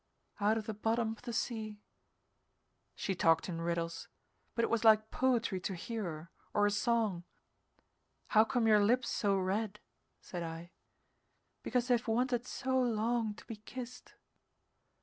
"Out 0.39 0.57
of 0.57 0.65
the 0.65 0.73
bottom 0.73 1.11
of 1.11 1.21
the 1.21 1.31
sea." 1.31 1.79
She 2.95 3.13
talked 3.13 3.47
in 3.47 3.61
riddles, 3.61 4.07
but 4.55 4.63
it 4.63 4.69
was 4.71 4.83
like 4.83 5.11
poetry 5.11 5.59
to 5.59 5.75
hear 5.75 6.01
her, 6.05 6.31
or 6.55 6.65
a 6.65 6.71
song. 6.71 7.23
"How 8.29 8.43
come 8.43 8.65
your 8.67 8.83
lips 8.83 9.09
so 9.09 9.37
red?" 9.37 9.79
said 10.19 10.41
I. 10.41 10.71
"Because 11.61 11.87
they've 11.87 12.07
wanted 12.07 12.47
so 12.47 12.81
long 12.81 13.35
to 13.35 13.45
be 13.45 13.57
kissed." 13.57 14.15